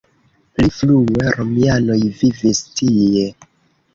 Pli 0.59 0.69
frue 0.77 1.33
romianoj 1.35 1.99
vivis 2.21 2.61
tie. 2.79 3.29